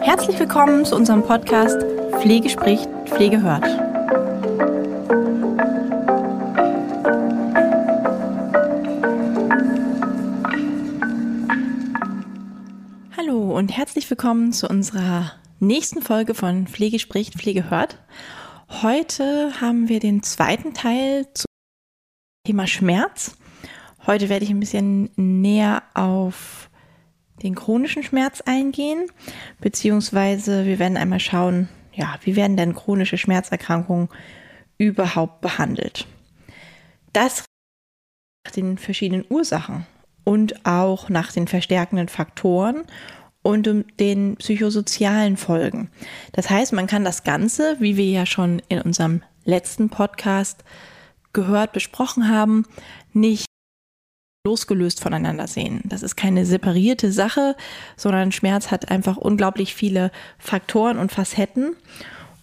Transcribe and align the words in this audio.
Herzlich 0.00 0.38
willkommen 0.38 0.84
zu 0.84 0.94
unserem 0.94 1.22
Podcast 1.22 1.82
Pflege 2.20 2.48
spricht, 2.48 2.88
Pflege 3.06 3.42
hört. 3.42 3.64
Hallo 13.16 13.56
und 13.56 13.76
herzlich 13.76 14.08
willkommen 14.08 14.52
zu 14.52 14.68
unserer 14.68 15.32
nächsten 15.58 16.00
Folge 16.00 16.34
von 16.34 16.68
Pflege 16.68 17.00
spricht, 17.00 17.34
Pflege 17.34 17.70
hört. 17.70 17.98
Heute 18.82 19.60
haben 19.60 19.88
wir 19.88 19.98
den 19.98 20.22
zweiten 20.22 20.74
Teil 20.74 21.26
zum 21.34 21.53
Thema 22.46 22.66
Schmerz. 22.66 23.38
Heute 24.06 24.28
werde 24.28 24.44
ich 24.44 24.50
ein 24.50 24.60
bisschen 24.60 25.08
näher 25.16 25.82
auf 25.94 26.68
den 27.42 27.54
chronischen 27.54 28.02
Schmerz 28.02 28.42
eingehen, 28.42 29.06
beziehungsweise 29.62 30.66
wir 30.66 30.78
werden 30.78 30.98
einmal 30.98 31.20
schauen, 31.20 31.70
ja, 31.94 32.18
wie 32.22 32.36
werden 32.36 32.58
denn 32.58 32.74
chronische 32.74 33.16
Schmerzerkrankungen 33.16 34.10
überhaupt 34.76 35.40
behandelt? 35.40 36.06
Das 37.14 37.46
nach 38.46 38.52
den 38.52 38.76
verschiedenen 38.76 39.24
Ursachen 39.30 39.86
und 40.24 40.66
auch 40.66 41.08
nach 41.08 41.32
den 41.32 41.48
verstärkenden 41.48 42.08
Faktoren 42.08 42.84
und 43.40 43.66
den 43.98 44.36
psychosozialen 44.36 45.38
Folgen. 45.38 45.90
Das 46.32 46.50
heißt, 46.50 46.74
man 46.74 46.88
kann 46.88 47.04
das 47.04 47.24
Ganze, 47.24 47.76
wie 47.80 47.96
wir 47.96 48.10
ja 48.10 48.26
schon 48.26 48.60
in 48.68 48.82
unserem 48.82 49.22
letzten 49.46 49.88
Podcast 49.88 50.62
gehört, 51.34 51.72
besprochen 51.72 52.28
haben, 52.28 52.66
nicht 53.12 53.46
losgelöst 54.46 55.00
voneinander 55.00 55.46
sehen. 55.46 55.80
Das 55.84 56.02
ist 56.02 56.16
keine 56.16 56.44
separierte 56.44 57.10
Sache, 57.12 57.56
sondern 57.96 58.32
Schmerz 58.32 58.70
hat 58.70 58.90
einfach 58.90 59.16
unglaublich 59.16 59.74
viele 59.74 60.10
Faktoren 60.38 60.98
und 60.98 61.12
Facetten. 61.12 61.76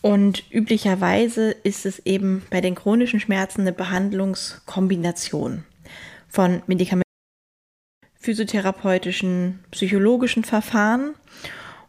Und 0.02 0.44
üblicherweise 0.52 1.52
ist 1.52 1.86
es 1.86 2.00
eben 2.00 2.42
bei 2.50 2.59
den 2.59 2.73
chronischen 2.73 3.20
Schmerzen 3.20 3.61
eine 3.61 3.72
Behandlungskombination 3.72 5.64
von 6.28 6.64
Medikamenten, 6.66 7.03
physiotherapeutischen, 8.20 9.59
psychologischen 9.70 10.44
Verfahren. 10.44 11.14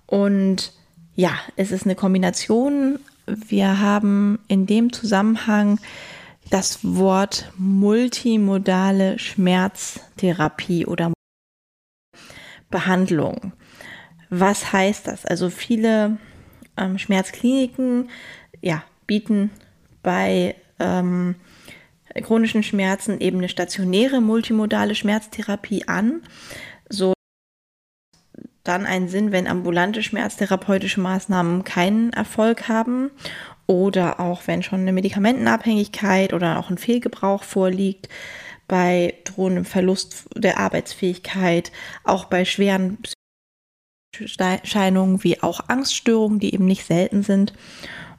Und 0.07 0.73
ja, 1.15 1.33
es 1.57 1.73
ist 1.73 1.87
eine 1.87 1.95
Kombination. 1.95 2.99
Wir 3.27 3.81
haben 3.81 4.41
in 4.49 4.67
dem 4.67 4.93
Zusammenhang 4.93 5.79
das 6.53 6.81
Wort 6.83 7.51
multimodale 7.57 9.19
Schmerztherapie 9.19 10.85
oder 10.85 11.11
Behandlung. 12.71 13.55
Was 14.29 14.71
heißt 14.71 15.07
das? 15.07 15.25
Also 15.25 15.49
viele 15.49 16.19
ähm, 16.77 16.99
Schmerzkliniken 16.99 18.11
ja, 18.61 18.85
bieten 19.07 19.51
bei 20.03 20.55
ähm, 20.79 21.37
chronischen 22.23 22.63
Schmerzen 22.63 23.19
eben 23.21 23.39
eine 23.39 23.49
stationäre 23.49 24.21
multimodale 24.21 24.95
Schmerztherapie 24.95 25.89
an. 25.89 26.21
So 26.91 27.15
dann 28.63 28.85
einen 28.85 29.09
Sinn, 29.09 29.33
wenn 29.33 29.47
ambulante 29.47 30.03
schmerztherapeutische 30.03 31.01
Maßnahmen 31.01 31.65
keinen 31.65 32.13
Erfolg 32.13 32.69
haben 32.69 33.11
oder 33.73 34.21
auch 34.21 34.47
wenn 34.47 34.63
schon 34.63 34.81
eine 34.81 34.93
Medikamentenabhängigkeit 34.93 36.35
oder 36.35 36.59
auch 36.59 36.69
ein 36.69 36.77
Fehlgebrauch 36.77 37.43
vorliegt, 37.43 38.11
bei 38.69 39.15
drohendem 39.25 39.65
Verlust 39.65 40.29
der 40.37 40.59
Arbeitsfähigkeit, 40.59 41.73
auch 42.05 42.27
bei 42.27 42.45
schweren 42.45 42.99
Erscheinungen 44.39 45.25
wie 45.25 45.43
auch 45.43 45.69
Angststörungen, 45.69 46.39
die 46.39 46.55
eben 46.55 46.67
nicht 46.67 46.85
selten 46.85 47.23
sind, 47.23 47.55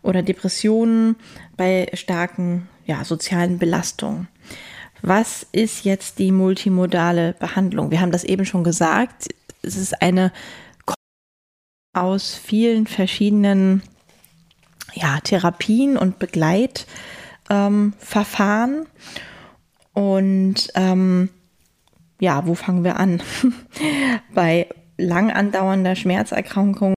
oder 0.02 0.24
Depressionen 0.24 1.16
bei 1.56 1.88
starken 1.94 2.68
ja, 2.85 3.06
sozialen 3.06 3.59
Belastungen. 3.59 4.28
Was 5.03 5.46
ist 5.52 5.85
jetzt 5.85 6.18
die 6.18 6.31
multimodale 6.31 7.34
Behandlung? 7.34 7.91
Wir 7.91 8.02
haben 8.02 8.12
das 8.12 8.24
eben 8.24 8.46
schon 8.46 8.64
gesagt. 8.64 9.28
Es 9.62 9.78
ist 9.78 10.02
eine 10.02 10.34
aus 11.94 12.34
vielen 12.35 12.88
verschiedenen 12.88 13.84
ja, 14.94 15.20
Therapien 15.22 15.98
und 15.98 16.20
Begleitverfahren. 16.20 18.76
Ähm, 18.76 18.86
und 19.94 20.70
ähm, 20.76 21.30
ja, 22.20 22.46
wo 22.48 22.56
fangen 22.56 22.84
wir 22.84 23.00
an? 23.00 23.22
Bei 24.34 24.68
lang 24.98 25.32
andauernder 25.32 25.96
Schmerzerkrankung 25.96 26.96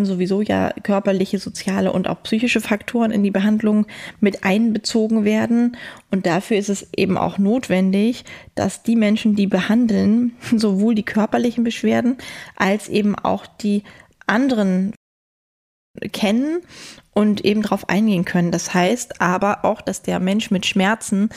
sowieso 0.00 0.42
ja 0.42 0.72
körperliche, 0.82 1.38
soziale 1.38 1.92
und 1.92 2.08
auch 2.08 2.24
psychische 2.24 2.60
Faktoren 2.60 3.12
in 3.12 3.22
die 3.22 3.30
Behandlung 3.30 3.86
mit 4.18 4.42
einbezogen 4.42 5.24
werden. 5.24 5.76
Und 6.10 6.26
dafür 6.26 6.56
ist 6.56 6.68
es 6.68 6.88
eben 6.96 7.16
auch 7.16 7.38
notwendig, 7.38 8.24
dass 8.56 8.82
die 8.82 8.96
Menschen, 8.96 9.36
die 9.36 9.46
behandeln, 9.46 10.32
sowohl 10.56 10.96
die 10.96 11.04
körperlichen 11.04 11.62
Beschwerden 11.62 12.18
als 12.56 12.88
eben 12.88 13.14
auch 13.14 13.46
die 13.46 13.84
anderen 14.26 14.94
kennen 16.12 16.60
und 17.12 17.44
eben 17.44 17.62
darauf 17.62 17.88
eingehen 17.88 18.24
können. 18.24 18.50
Das 18.50 18.74
heißt 18.74 19.20
aber 19.20 19.64
auch, 19.64 19.80
dass 19.80 20.02
der 20.02 20.20
Mensch 20.20 20.50
mit 20.50 20.66
Schmerzen 20.66 21.30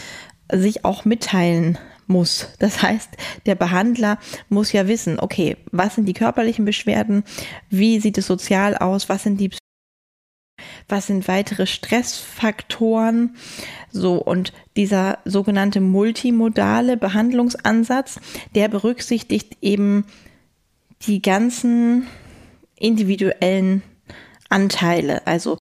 sich 0.52 0.86
auch 0.86 1.06
mitteilen 1.06 1.78
muss. 2.08 2.48
Das 2.60 2.82
heißt, 2.82 3.10
der 3.46 3.56
Behandler 3.56 4.18
muss 4.50 4.72
ja 4.72 4.88
wissen, 4.88 5.20
okay, 5.20 5.58
was 5.72 5.96
sind 5.96 6.06
die 6.06 6.14
körperlichen 6.14 6.66
Beschwerden, 6.66 7.24
wie 7.70 8.00
sieht 8.00 8.18
es 8.18 8.28
sozial 8.28 8.78
aus, 8.78 9.10
was 9.10 9.24
sind 9.24 9.40
die 9.40 9.52
was 10.90 11.08
sind 11.08 11.28
weitere 11.28 11.68
Stressfaktoren? 11.68 13.36
So, 13.92 14.16
und 14.16 14.54
dieser 14.76 15.20
sogenannte 15.26 15.82
multimodale 15.82 16.98
Behandlungsansatz, 16.98 18.20
der 18.56 18.70
berücksichtigt 18.70 19.58
eben 19.62 20.06
die 21.02 21.22
ganzen 21.22 22.08
individuellen 22.76 23.84
Anteile, 24.50 25.26
also 25.26 25.58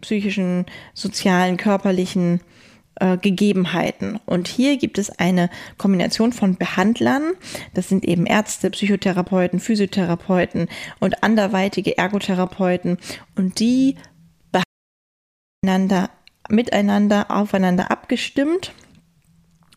psychischen, 0.00 0.66
sozialen, 0.92 1.56
körperlichen 1.56 2.40
äh, 2.96 3.16
Gegebenheiten. 3.16 4.18
Und 4.26 4.48
hier 4.48 4.76
gibt 4.76 4.98
es 4.98 5.10
eine 5.10 5.50
Kombination 5.78 6.32
von 6.32 6.56
Behandlern, 6.56 7.34
das 7.74 7.88
sind 7.88 8.04
eben 8.04 8.26
Ärzte, 8.26 8.70
Psychotherapeuten, 8.70 9.60
Physiotherapeuten 9.60 10.68
und 11.00 11.22
anderweitige 11.22 11.96
Ergotherapeuten 11.96 12.98
und 13.36 13.60
die 13.60 13.96
behandeln 15.62 16.08
miteinander, 16.48 17.30
aufeinander 17.30 17.90
abgestimmt. 17.90 18.72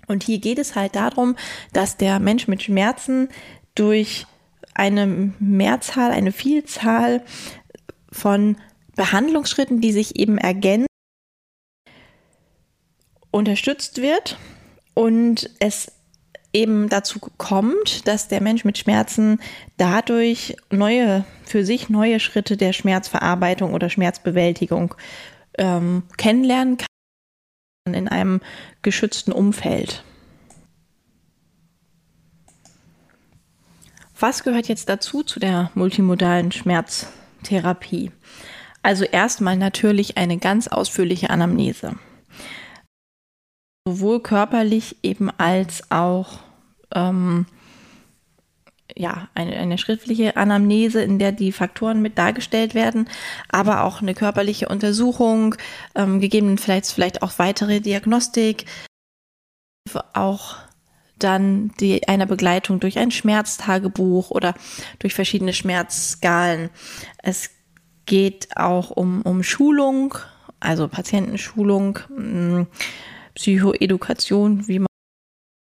Und 0.08 0.24
hier 0.24 0.40
geht 0.40 0.60
es 0.60 0.76
halt 0.76 0.96
darum, 0.96 1.36
dass 1.74 1.98
der 1.98 2.20
Mensch 2.20 2.48
mit 2.48 2.64
Schmerzen 2.64 3.30
durch 3.74 4.28
eine 4.74 5.34
Mehrzahl, 5.40 6.12
eine 6.12 6.32
Vielzahl 6.32 7.24
von 8.16 8.58
Behandlungsschritten, 8.96 9.82
die 9.82 9.92
sich 9.92 10.16
eben 10.16 10.38
ergänzen, 10.38 10.88
unterstützt 13.30 14.02
wird 14.02 14.38
und 14.94 15.50
es 15.60 15.92
eben 16.54 16.88
dazu 16.88 17.20
kommt, 17.38 18.08
dass 18.08 18.30
der 18.30 18.42
Mensch 18.42 18.64
mit 18.64 18.78
Schmerzen 18.78 19.42
dadurch 19.76 20.56
neue, 20.72 21.26
für 21.44 21.66
sich 21.66 21.90
neue 21.90 22.22
Schritte 22.22 22.56
der 22.56 22.72
Schmerzverarbeitung 22.72 23.74
oder 23.74 23.90
Schmerzbewältigung 23.90 24.96
ähm, 25.58 26.04
kennenlernen 26.18 26.78
kann 26.78 27.94
in 27.94 28.08
einem 28.08 28.40
geschützten 28.82 29.34
Umfeld. 29.34 30.06
Was 34.18 34.44
gehört 34.44 34.70
jetzt 34.70 34.88
dazu 34.88 35.24
zu 35.24 35.42
der 35.42 35.72
multimodalen 35.76 36.54
Schmerztherapie? 37.46 38.12
Also 38.82 39.04
erstmal 39.04 39.58
natürlich 39.58 40.18
eine 40.18 40.38
ganz 40.38 40.68
ausführliche 40.68 41.30
Anamnese. 41.30 41.96
Sowohl 43.88 44.22
körperlich 44.22 44.98
eben 45.04 45.30
als 45.32 45.92
auch 45.92 46.40
ähm, 46.94 47.46
ja, 48.96 49.28
eine, 49.34 49.56
eine 49.58 49.78
schriftliche 49.78 50.38
Anamnese, 50.38 51.02
in 51.02 51.20
der 51.20 51.32
die 51.32 51.52
Faktoren 51.52 52.02
mit 52.02 52.18
dargestellt 52.18 52.76
werden, 52.76 53.10
aber 53.50 53.84
auch 53.84 54.02
eine 54.02 54.14
körperliche 54.14 54.70
Untersuchung, 54.70 55.56
ähm, 55.96 56.20
gegebenenfalls 56.20 56.92
vielleicht 56.92 57.22
auch 57.22 57.38
weitere 57.38 57.80
Diagnostik, 57.80 58.66
auch 60.14 60.58
dann 61.20 61.72
die, 61.80 62.08
eine 62.08 62.28
Begleitung 62.28 62.80
durch 62.80 62.98
ein 62.98 63.12
Schmerztagebuch 63.12 64.32
oder 64.32 64.54
durch 65.00 65.14
verschiedene 65.14 65.54
Schmerzskalen. 65.54 66.70
Es 67.24 67.50
geht 68.06 68.50
auch 68.56 68.92
um, 68.92 69.22
um 69.22 69.44
Schulung, 69.44 70.16
also 70.60 70.88
Patientenschulung, 70.88 72.00
mm, 72.10 72.64
Psychoedukation, 73.36 74.68
wie 74.68 74.80
man 74.80 74.88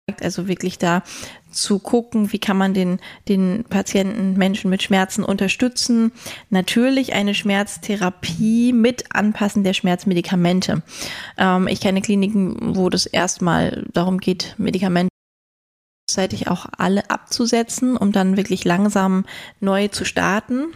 sagt, 0.10 0.24
also 0.24 0.48
wirklich 0.48 0.78
da 0.78 1.04
zu 1.52 1.80
gucken, 1.80 2.32
wie 2.32 2.40
kann 2.40 2.58
man 2.58 2.74
den, 2.74 3.00
den 3.28 3.66
Patienten, 3.68 4.34
Menschen 4.34 4.70
mit 4.70 4.84
Schmerzen 4.84 5.24
unterstützen. 5.24 6.12
Natürlich 6.50 7.14
eine 7.14 7.34
Schmerztherapie 7.34 8.74
mit 8.74 9.06
Anpassen 9.16 9.64
der 9.64 9.74
Schmerzmedikamente. 9.74 10.84
Ähm, 11.38 11.68
ich 11.68 11.82
kenne 11.82 12.02
Kliniken, 12.02 12.76
wo 12.76 12.90
das 12.90 13.06
erstmal 13.06 13.86
darum 13.94 14.20
geht, 14.20 14.56
Medikamente 14.58 15.17
gleichzeitig 16.08 16.48
auch 16.48 16.66
alle 16.78 17.10
abzusetzen, 17.10 17.98
um 17.98 18.14
dann 18.14 18.38
wirklich 18.38 18.64
langsam 18.64 19.26
neu 19.60 19.90
zu 19.90 20.06
starten. 20.06 20.68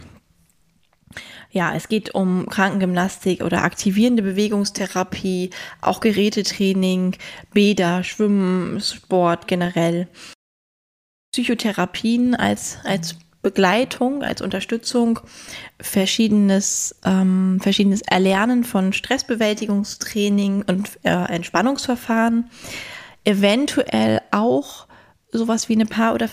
Ja, 1.50 1.74
es 1.74 1.88
geht 1.88 2.14
um 2.14 2.46
Krankengymnastik 2.48 3.42
oder 3.42 3.62
aktivierende 3.62 4.22
Bewegungstherapie, 4.22 5.50
auch 5.80 6.00
Gerätetraining, 6.00 7.16
Bäder, 7.52 8.04
Schwimmen, 8.04 8.80
Sport 8.80 9.48
generell. 9.48 10.08
Psychotherapien 11.34 12.34
als, 12.34 12.78
als 12.84 13.16
Begleitung, 13.40 14.22
als 14.22 14.42
Unterstützung, 14.42 15.20
verschiedenes, 15.80 16.94
ähm, 17.04 17.58
verschiedenes 17.62 18.02
Erlernen 18.02 18.64
von 18.64 18.92
Stressbewältigungstraining 18.92 20.64
und 20.66 20.98
äh, 21.04 21.10
Entspannungsverfahren, 21.10 22.50
eventuell 23.24 24.20
auch 24.30 24.86
sowas 25.32 25.68
wie 25.68 25.74
eine 25.74 25.86
Paar- 25.86 26.14
oder 26.14 26.28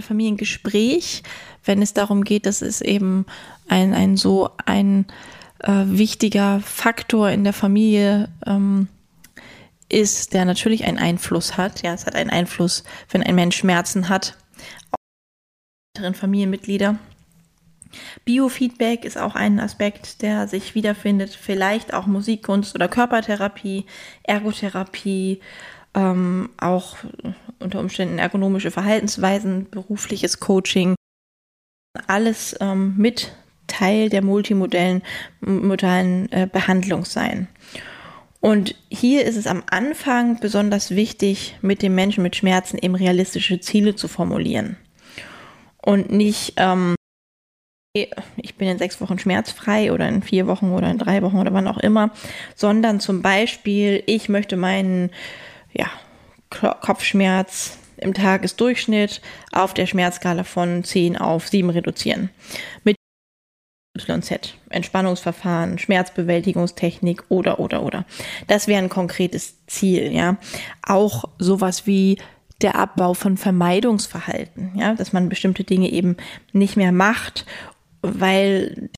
Familiengespräch, 0.00 1.22
wenn 1.64 1.80
es 1.80 1.94
darum 1.94 2.24
geht, 2.24 2.46
dass 2.46 2.62
es 2.62 2.80
eben 2.80 3.26
ein, 3.68 3.94
ein 3.94 4.16
so 4.16 4.50
ein 4.66 5.06
äh, 5.60 5.84
wichtiger 5.86 6.60
Faktor 6.60 7.30
in 7.30 7.44
der 7.44 7.52
Familie 7.52 8.28
ähm, 8.44 8.88
ist, 9.88 10.34
der 10.34 10.44
natürlich 10.44 10.84
einen 10.84 10.98
Einfluss 10.98 11.56
hat. 11.56 11.82
Ja, 11.82 11.94
es 11.94 12.06
hat 12.06 12.16
einen 12.16 12.30
Einfluss, 12.30 12.82
wenn 13.10 13.22
ein 13.22 13.36
Mensch 13.36 13.56
Schmerzen 13.56 14.08
hat, 14.08 14.36
auf 14.90 14.98
weiteren 15.96 16.14
Familienmitglieder. 16.14 16.98
Biofeedback 18.24 19.04
ist 19.04 19.16
auch 19.16 19.36
ein 19.36 19.60
Aspekt, 19.60 20.22
der 20.22 20.48
sich 20.48 20.74
wiederfindet. 20.74 21.30
Vielleicht 21.30 21.94
auch 21.94 22.06
Musikkunst 22.06 22.74
oder 22.74 22.88
Körpertherapie, 22.88 23.86
Ergotherapie, 24.24 25.40
ähm, 25.94 26.50
auch 26.58 26.96
unter 27.60 27.80
Umständen 27.80 28.18
ergonomische 28.18 28.70
Verhaltensweisen, 28.70 29.68
berufliches 29.70 30.40
Coaching, 30.40 30.94
alles 32.06 32.56
ähm, 32.60 32.94
mit 32.96 33.32
Teil 33.66 34.08
der 34.10 34.22
multimodellen 34.22 35.02
äh, 35.40 36.46
Behandlung 36.50 37.04
sein. 37.04 37.48
Und 38.40 38.74
hier 38.90 39.24
ist 39.24 39.36
es 39.36 39.46
am 39.46 39.62
Anfang 39.70 40.38
besonders 40.38 40.90
wichtig, 40.90 41.56
mit 41.62 41.80
dem 41.80 41.94
Menschen 41.94 42.22
mit 42.22 42.36
Schmerzen 42.36 42.76
eben 42.76 42.94
realistische 42.94 43.58
Ziele 43.58 43.96
zu 43.96 44.06
formulieren. 44.06 44.76
Und 45.80 46.10
nicht, 46.10 46.52
ähm, 46.58 46.94
ich 47.94 48.56
bin 48.56 48.68
in 48.68 48.76
sechs 48.76 49.00
Wochen 49.00 49.18
schmerzfrei 49.18 49.92
oder 49.92 50.06
in 50.08 50.22
vier 50.22 50.46
Wochen 50.46 50.72
oder 50.72 50.90
in 50.90 50.98
drei 50.98 51.22
Wochen 51.22 51.38
oder 51.38 51.54
wann 51.54 51.68
auch 51.68 51.78
immer, 51.78 52.10
sondern 52.54 53.00
zum 53.00 53.22
Beispiel, 53.22 54.02
ich 54.06 54.28
möchte 54.28 54.58
meinen 54.58 55.10
ja, 55.74 55.90
Kopfschmerz 56.50 57.78
im 57.96 58.14
Tagesdurchschnitt 58.14 59.20
auf 59.52 59.74
der 59.74 59.86
Schmerzskala 59.86 60.44
von 60.44 60.84
10 60.84 61.16
auf 61.16 61.48
7 61.48 61.70
reduzieren. 61.70 62.30
Mit 62.84 62.96
YZ, 63.96 64.54
Entspannungsverfahren, 64.70 65.78
Schmerzbewältigungstechnik 65.78 67.24
oder, 67.28 67.60
oder, 67.60 67.82
oder. 67.82 68.04
Das 68.48 68.66
wäre 68.66 68.82
ein 68.82 68.88
konkretes 68.88 69.64
Ziel, 69.66 70.12
ja. 70.12 70.36
Auch 70.82 71.24
sowas 71.38 71.86
wie 71.86 72.18
der 72.60 72.74
Abbau 72.74 73.14
von 73.14 73.36
Vermeidungsverhalten, 73.36 74.72
ja, 74.74 74.94
dass 74.94 75.12
man 75.12 75.28
bestimmte 75.28 75.64
Dinge 75.64 75.90
eben 75.90 76.16
nicht 76.52 76.76
mehr 76.76 76.92
macht, 76.92 77.46
weil 78.02 78.90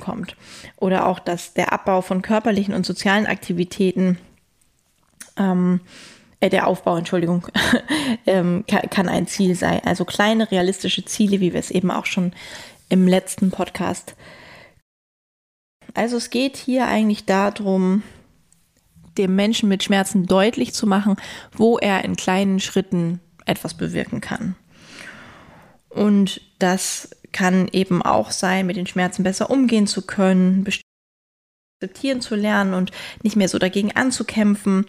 kommt. 0.00 0.36
Oder 0.76 1.06
auch, 1.06 1.18
dass 1.18 1.54
der 1.54 1.72
Abbau 1.72 2.02
von 2.02 2.20
körperlichen 2.20 2.74
und 2.74 2.84
sozialen 2.84 3.26
Aktivitäten 3.26 4.18
ähm, 5.40 5.80
äh, 6.40 6.50
der 6.50 6.66
Aufbau, 6.66 6.96
Entschuldigung, 6.96 7.48
ähm, 8.26 8.64
kann, 8.68 8.90
kann 8.90 9.08
ein 9.08 9.26
Ziel 9.26 9.54
sein. 9.54 9.80
Also 9.84 10.04
kleine 10.04 10.50
realistische 10.50 11.04
Ziele, 11.04 11.40
wie 11.40 11.52
wir 11.52 11.60
es 11.60 11.70
eben 11.70 11.90
auch 11.90 12.06
schon 12.06 12.32
im 12.88 13.08
letzten 13.08 13.50
Podcast. 13.50 14.14
Also 15.94 16.16
es 16.16 16.30
geht 16.30 16.56
hier 16.56 16.86
eigentlich 16.86 17.24
darum, 17.24 18.02
dem 19.18 19.34
Menschen 19.34 19.68
mit 19.68 19.82
Schmerzen 19.82 20.26
deutlich 20.26 20.72
zu 20.72 20.86
machen, 20.86 21.16
wo 21.52 21.78
er 21.78 22.04
in 22.04 22.16
kleinen 22.16 22.60
Schritten 22.60 23.20
etwas 23.44 23.74
bewirken 23.74 24.20
kann. 24.20 24.54
Und 25.88 26.40
das 26.58 27.10
kann 27.32 27.68
eben 27.72 28.02
auch 28.02 28.30
sein, 28.30 28.66
mit 28.66 28.76
den 28.76 28.86
Schmerzen 28.86 29.24
besser 29.24 29.50
umgehen 29.50 29.86
zu 29.86 30.06
können, 30.06 30.64
akzeptieren 31.80 32.20
zu 32.20 32.34
lernen 32.34 32.74
und 32.74 32.92
nicht 33.22 33.36
mehr 33.36 33.48
so 33.48 33.58
dagegen 33.58 33.92
anzukämpfen, 33.96 34.86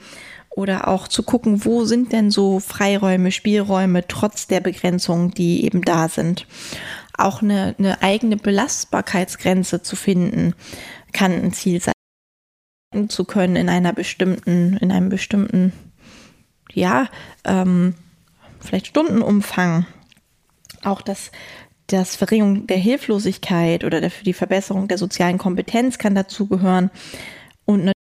oder 0.56 0.88
auch 0.88 1.07
zu 1.07 1.24
gucken, 1.24 1.65
wo 1.65 1.86
sind 1.86 2.12
denn 2.12 2.30
so 2.30 2.59
Freiräume, 2.59 3.31
Spielräume 3.31 4.07
trotz 4.07 4.48
der 4.48 4.59
Begrenzungen, 4.59 5.31
die 5.31 5.63
eben 5.63 5.81
da 5.81 6.09
sind. 6.09 6.45
Auch 7.18 7.42
eine, 7.42 7.75
eine 7.77 8.01
eigene 8.01 8.38
Belastbarkeitsgrenze 8.38 9.81
zu 9.81 9.95
finden, 9.95 10.53
kann 11.13 11.31
ein 11.31 11.53
Ziel 11.53 11.81
sein 11.81 11.94
zu 13.07 13.24
können 13.24 13.56
in 13.56 13.69
einer 13.69 13.94
bestimmten, 13.94 14.77
in 14.77 14.92
einem 14.92 15.09
bestimmten, 15.09 15.71
ja, 16.74 17.07
ähm, 17.45 17.95
vielleicht 18.59 18.88
Stundenumfang. 18.88 19.86
Auch 20.83 21.01
das, 21.01 21.31
das 21.88 22.15
Verringerung 22.18 22.68
der 22.68 22.77
Hilflosigkeit 22.77 23.86
oder 23.86 24.01
der, 24.01 24.12
die 24.25 24.33
Verbesserung 24.33 24.89
der 24.89 24.98
sozialen 24.98 25.38
Kompetenz 25.38 25.98
kann 25.98 26.15
dazugehören. 26.15 26.92
Und 27.65 27.92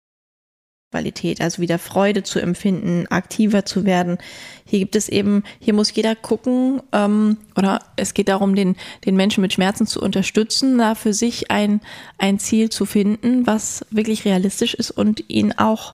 Qualität, 0.91 1.39
also 1.41 1.61
wieder 1.61 1.79
Freude 1.79 2.21
zu 2.21 2.39
empfinden, 2.39 3.07
aktiver 3.07 3.65
zu 3.65 3.85
werden. 3.85 4.17
Hier 4.65 4.79
gibt 4.79 4.95
es 4.95 5.07
eben, 5.07 5.43
hier 5.59 5.73
muss 5.73 5.93
jeder 5.95 6.15
gucken, 6.15 6.81
ähm, 6.91 7.37
oder 7.55 7.79
es 7.95 8.13
geht 8.13 8.27
darum, 8.27 8.55
den, 8.55 8.75
den 9.05 9.15
Menschen 9.15 9.41
mit 9.41 9.53
Schmerzen 9.53 9.87
zu 9.87 10.01
unterstützen, 10.01 10.77
da 10.77 10.93
für 10.95 11.13
sich 11.13 11.49
ein, 11.49 11.79
ein 12.17 12.39
Ziel 12.39 12.69
zu 12.69 12.85
finden, 12.85 13.47
was 13.47 13.85
wirklich 13.89 14.25
realistisch 14.25 14.73
ist 14.73 14.91
und 14.91 15.23
ihn 15.29 15.53
auch 15.53 15.93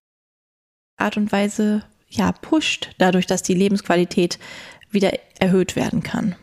Art 0.97 1.15
und 1.15 1.31
Weise 1.31 1.83
ja 2.09 2.31
pusht, 2.31 2.89
dadurch, 2.97 3.27
dass 3.27 3.43
die 3.43 3.53
Lebensqualität 3.53 4.39
wieder 4.89 5.11
erhöht 5.39 5.75
werden 5.75 6.01
kann. 6.01 6.35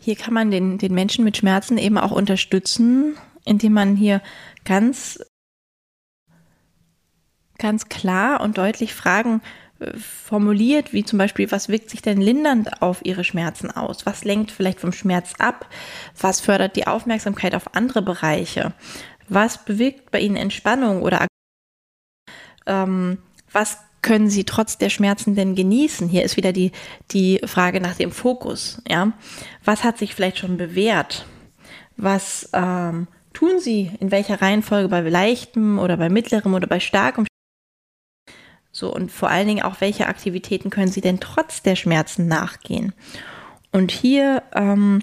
Hier 0.00 0.16
kann 0.16 0.34
man 0.34 0.50
den, 0.50 0.78
den 0.78 0.94
Menschen 0.94 1.24
mit 1.24 1.36
Schmerzen 1.36 1.78
eben 1.78 1.98
auch 1.98 2.12
unterstützen, 2.12 3.16
indem 3.46 3.72
man 3.72 3.96
hier 3.96 4.20
ganz, 4.64 5.18
ganz 7.58 7.88
klar 7.88 8.40
und 8.42 8.58
deutlich 8.58 8.94
Fragen 8.94 9.40
äh, 9.78 9.96
formuliert, 9.96 10.92
wie 10.92 11.04
zum 11.04 11.18
Beispiel, 11.18 11.50
was 11.50 11.68
wirkt 11.68 11.90
sich 11.90 12.02
denn 12.02 12.20
lindernd 12.20 12.82
auf 12.82 13.04
ihre 13.04 13.24
Schmerzen 13.24 13.70
aus? 13.70 14.04
Was 14.04 14.24
lenkt 14.24 14.50
vielleicht 14.50 14.80
vom 14.80 14.92
Schmerz 14.92 15.34
ab? 15.38 15.68
Was 16.20 16.40
fördert 16.40 16.76
die 16.76 16.86
Aufmerksamkeit 16.86 17.54
auf 17.54 17.74
andere 17.74 18.02
Bereiche? 18.02 18.74
Was 19.28 19.64
bewirkt 19.64 20.10
bei 20.10 20.20
ihnen 20.20 20.36
Entspannung 20.36 21.02
oder 21.02 21.26
ähm, 22.66 23.18
was 23.52 23.78
können 24.02 24.30
sie 24.30 24.44
trotz 24.44 24.78
der 24.78 24.90
Schmerzen 24.90 25.34
denn 25.34 25.54
genießen? 25.54 26.08
Hier 26.08 26.22
ist 26.22 26.36
wieder 26.36 26.52
die, 26.52 26.70
die 27.10 27.40
Frage 27.44 27.80
nach 27.80 27.96
dem 27.96 28.12
Fokus. 28.12 28.80
Ja? 28.88 29.12
Was 29.64 29.82
hat 29.82 29.98
sich 29.98 30.14
vielleicht 30.14 30.38
schon 30.38 30.56
bewährt? 30.56 31.26
Was 31.96 32.48
ähm, 32.52 33.08
tun 33.36 33.60
Sie 33.60 33.90
in 34.00 34.10
welcher 34.10 34.40
Reihenfolge 34.40 34.88
bei 34.88 35.00
leichtem 35.00 35.78
oder 35.78 35.98
bei 35.98 36.08
mittlerem 36.08 36.54
oder 36.54 36.66
bei 36.66 36.80
starkem 36.80 37.26
so 38.72 38.94
und 38.94 39.12
vor 39.12 39.28
allen 39.28 39.46
Dingen 39.46 39.62
auch 39.62 39.80
welche 39.80 40.06
Aktivitäten 40.06 40.70
können 40.70 40.90
Sie 40.90 41.02
denn 41.02 41.20
trotz 41.20 41.62
der 41.62 41.76
Schmerzen 41.76 42.28
nachgehen? 42.28 42.94
Und 43.72 43.90
hier 43.90 44.42
ähm, 44.54 45.02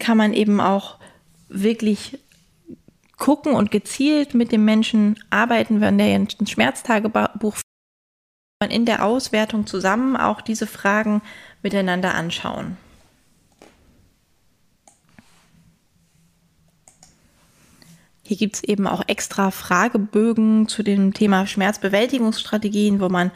kann 0.00 0.16
man 0.16 0.32
eben 0.32 0.60
auch 0.60 0.98
wirklich 1.48 2.18
gucken 3.18 3.54
und 3.54 3.70
gezielt 3.70 4.34
mit 4.34 4.50
dem 4.50 4.64
Menschen 4.64 5.22
arbeiten, 5.30 5.80
wenn 5.80 5.98
der 5.98 6.16
ein 6.16 6.46
Schmerztagebuch 6.46 7.56
man 8.60 8.70
in 8.70 8.84
der 8.84 9.04
Auswertung 9.04 9.66
zusammen 9.66 10.16
auch 10.16 10.40
diese 10.40 10.66
Fragen 10.66 11.22
miteinander 11.62 12.14
anschauen. 12.14 12.76
Hier 18.30 18.36
gibt 18.36 18.54
es 18.54 18.62
eben 18.62 18.86
auch 18.86 19.02
extra 19.08 19.50
Fragebögen 19.50 20.68
zu 20.68 20.84
dem 20.84 21.14
Thema 21.14 21.48
Schmerzbewältigungsstrategien, 21.48 23.00
wo 23.00 23.08
man 23.08 23.32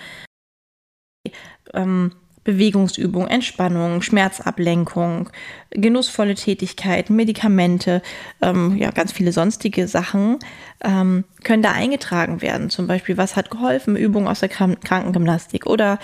ähm, 1.72 2.12
Bewegungsübung, 2.44 3.26
Entspannung, 3.26 4.02
Schmerzablenkung, 4.02 5.30
genussvolle 5.70 6.36
Tätigkeit, 6.36 7.10
Medikamente, 7.10 8.02
ähm, 8.40 8.76
ja, 8.76 8.92
ganz 8.92 9.10
viele 9.10 9.32
sonstige 9.32 9.88
Sachen 9.88 10.38
ähm, 10.84 11.24
können 11.42 11.64
da 11.64 11.72
eingetragen 11.72 12.40
werden. 12.40 12.70
Zum 12.70 12.86
Beispiel, 12.86 13.16
was 13.16 13.34
hat 13.34 13.50
geholfen? 13.50 13.96
Übungen 13.96 14.28
aus 14.28 14.38
der 14.38 14.48
Krankengymnastik 14.48 15.66
oder 15.66 15.98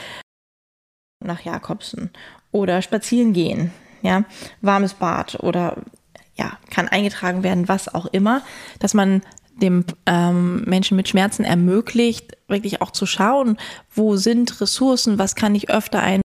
nach 1.24 1.42
Jakobsen 1.42 2.10
oder 2.50 2.82
spazieren 2.82 3.34
gehen, 3.34 3.70
ja, 4.02 4.24
warmes 4.62 4.94
Bad 4.94 5.38
oder 5.44 5.76
ja, 6.40 6.58
kann 6.70 6.88
eingetragen 6.88 7.42
werden, 7.42 7.68
was 7.68 7.94
auch 7.94 8.06
immer, 8.06 8.42
dass 8.78 8.94
man 8.94 9.22
dem 9.60 9.84
ähm, 10.06 10.62
Menschen 10.62 10.96
mit 10.96 11.08
Schmerzen 11.08 11.44
ermöglicht, 11.44 12.38
wirklich 12.48 12.80
auch 12.80 12.90
zu 12.90 13.04
schauen, 13.04 13.58
wo 13.94 14.16
sind 14.16 14.60
Ressourcen, 14.60 15.18
was 15.18 15.34
kann 15.34 15.54
ich 15.54 15.68
öfter 15.68 16.00
ein 16.00 16.22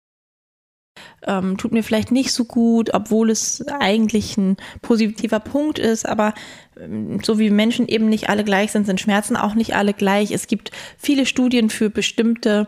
ähm, 1.28 1.58
tut 1.58 1.72
mir 1.72 1.84
vielleicht 1.84 2.12
nicht 2.12 2.32
so 2.32 2.46
gut, 2.46 2.94
obwohl 2.94 3.30
es 3.30 3.66
eigentlich 3.80 4.38
ein 4.38 4.58
positiver 4.82 5.40
Punkt 5.40 5.80
ist, 5.80 6.08
aber 6.08 6.34
ähm, 6.80 7.20
so 7.24 7.40
wie 7.40 7.50
Menschen 7.50 7.88
eben 7.88 8.08
nicht 8.08 8.30
alle 8.30 8.44
gleich 8.44 8.72
sind, 8.72 8.86
sind 8.86 9.02
Schmerzen 9.02 9.36
auch 9.36 9.56
nicht 9.56 9.76
alle 9.76 9.94
gleich. 9.94 10.32
Es 10.32 10.48
gibt 10.48 10.72
viele 10.98 11.26
Studien 11.26 11.70
für 11.70 11.90
bestimmte 11.90 12.68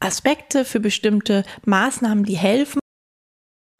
Aspekte, 0.00 0.64
für 0.64 0.80
bestimmte 0.80 1.44
Maßnahmen, 1.64 2.24
die 2.24 2.36
helfen. 2.36 2.80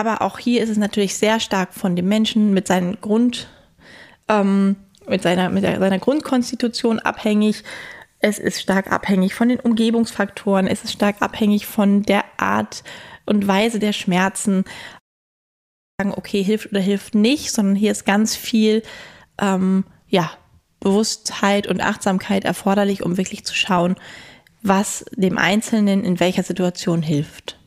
Aber 0.01 0.23
auch 0.23 0.39
hier 0.39 0.63
ist 0.63 0.69
es 0.69 0.77
natürlich 0.77 1.17
sehr 1.17 1.41
stark 1.41 1.75
von 1.75 1.97
dem 1.97 2.07
Menschen 2.07 2.55
mit 2.55 2.69
seinen 2.69 3.01
Grund, 3.01 3.49
ähm, 4.29 4.77
mit 5.09 5.23
seiner, 5.23 5.51
mit 5.51 5.65
seiner 5.65 5.99
Grundkonstitution 5.99 7.01
abhängig. 7.01 7.65
Es 8.21 8.39
ist 8.39 8.61
stark 8.61 8.93
abhängig 8.93 9.35
von 9.35 9.49
den 9.49 9.59
Umgebungsfaktoren. 9.59 10.69
Es 10.69 10.85
ist 10.85 10.93
stark 10.93 11.17
abhängig 11.21 11.67
von 11.67 12.03
der 12.05 12.25
Art 12.37 12.85
und 13.27 13.49
Weise 13.49 13.81
der 13.81 13.93
Schmerzen. 13.93 14.65
Sagen, 16.01 16.15
okay, 16.17 16.45
hilft 16.45 16.71
oder 16.71 16.81
hilft 16.81 17.17
nicht, 17.17 17.51
sondern 17.51 17.75
hier 17.75 17.91
ist 17.91 18.07
ganz 18.07 18.37
viel, 18.37 18.85
ähm, 19.41 19.85
ja, 20.07 20.31
Bewusstheit 20.79 21.67
und 21.67 21.81
Achtsamkeit 21.81 22.45
erforderlich, 22.45 23.03
um 23.03 23.17
wirklich 23.17 23.45
zu 23.45 23.53
schauen, 23.53 23.97
was 24.63 25.05
dem 25.17 25.39
Einzelnen 25.39 26.05
in 26.05 26.21
welcher 26.21 26.45
Situation 26.45 27.03
hilft. 27.03 27.58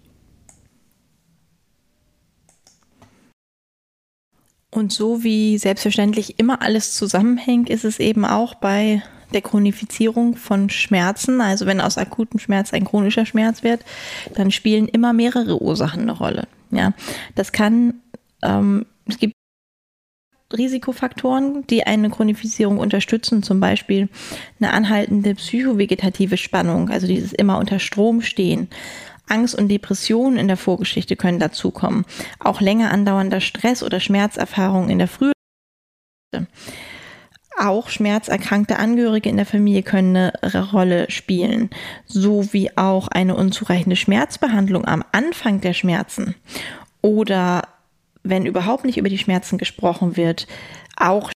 Und 4.71 4.93
so 4.93 5.23
wie 5.23 5.57
selbstverständlich 5.57 6.39
immer 6.39 6.61
alles 6.61 6.93
zusammenhängt, 6.93 7.69
ist 7.69 7.83
es 7.83 7.99
eben 7.99 8.23
auch 8.23 8.55
bei 8.55 9.03
der 9.33 9.41
Chronifizierung 9.41 10.35
von 10.35 10.69
Schmerzen. 10.69 11.41
Also 11.41 11.65
wenn 11.65 11.81
aus 11.81 11.97
akutem 11.97 12.39
Schmerz 12.39 12.73
ein 12.73 12.85
chronischer 12.85 13.25
Schmerz 13.25 13.63
wird, 13.63 13.83
dann 14.33 14.49
spielen 14.49 14.87
immer 14.87 15.13
mehrere 15.13 15.61
Ursachen 15.61 16.01
eine 16.01 16.13
Rolle. 16.13 16.47
Ja, 16.71 16.93
das 17.35 17.51
kann, 17.51 17.95
ähm, 18.41 18.85
es 19.05 19.19
gibt 19.19 19.33
Risikofaktoren, 20.53 21.65
die 21.67 21.85
eine 21.85 22.09
Chronifizierung 22.09 22.77
unterstützen, 22.77 23.43
zum 23.43 23.59
Beispiel 23.59 24.09
eine 24.59 24.73
anhaltende 24.73 25.35
psychovegetative 25.35 26.37
Spannung, 26.37 26.89
also 26.89 27.07
dieses 27.07 27.33
immer 27.33 27.57
unter 27.57 27.79
Strom 27.79 28.21
stehen. 28.21 28.69
Angst 29.31 29.55
und 29.55 29.69
Depressionen 29.69 30.38
in 30.38 30.47
der 30.47 30.57
Vorgeschichte 30.57 31.15
können 31.15 31.39
dazukommen. 31.39 32.05
Auch 32.39 32.61
länger 32.61 32.91
andauernder 32.91 33.41
Stress 33.41 33.81
oder 33.81 34.00
Schmerzerfahrungen 34.00 34.89
in 34.89 35.00
der 35.00 35.07
frühen 35.07 35.31
auch 37.59 37.89
schmerzerkrankte 37.89 38.79
Angehörige 38.79 39.29
in 39.29 39.38
der 39.38 39.45
Familie 39.45 39.83
können 39.83 40.15
eine 40.15 40.71
Rolle 40.71 41.11
spielen, 41.11 41.69
sowie 42.07 42.71
auch 42.75 43.07
eine 43.09 43.35
unzureichende 43.35 43.95
Schmerzbehandlung 43.95 44.85
am 44.85 45.03
Anfang 45.11 45.61
der 45.61 45.73
Schmerzen 45.73 46.35
oder 47.01 47.63
wenn 48.23 48.45
überhaupt 48.45 48.85
nicht 48.85 48.97
über 48.97 49.09
die 49.09 49.17
Schmerzen 49.17 49.57
gesprochen 49.57 50.17
wird, 50.17 50.47
auch 50.95 51.31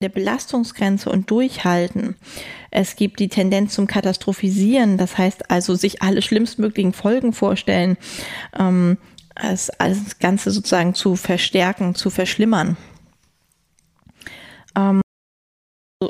der 0.00 0.08
Belastungsgrenze 0.08 1.10
und 1.10 1.30
Durchhalten. 1.30 2.16
Es 2.70 2.96
gibt 2.96 3.20
die 3.20 3.28
Tendenz 3.28 3.74
zum 3.74 3.86
Katastrophisieren, 3.86 4.96
das 4.96 5.18
heißt 5.18 5.50
also 5.50 5.74
sich 5.74 6.00
alle 6.00 6.22
schlimmstmöglichen 6.22 6.94
Folgen 6.94 7.34
vorstellen, 7.34 7.98
ähm, 8.58 8.96
als, 9.34 9.68
als 9.78 10.04
das 10.04 10.18
Ganze 10.18 10.50
sozusagen 10.52 10.94
zu 10.94 11.16
verstärken, 11.16 11.94
zu 11.94 12.08
verschlimmern. 12.08 12.78
Ähm, 14.74 15.02